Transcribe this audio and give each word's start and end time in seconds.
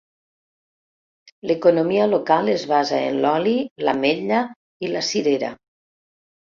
L'economia 1.51 2.09
local 2.15 2.51
es 2.55 2.65
basa 2.73 3.03
en 3.13 3.21
l'oli, 3.29 3.55
l'ametla 3.87 4.43
i 4.89 4.95
la 4.99 5.09
cirera. 5.15 5.57